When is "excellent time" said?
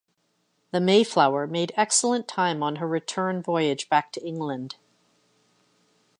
1.77-2.63